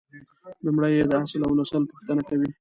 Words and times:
لومړی 0.65 0.91
یې 0.97 1.03
د 1.09 1.13
اصل 1.21 1.41
اونسل 1.45 1.83
پوښتنه 1.91 2.21
کوي. 2.29 2.49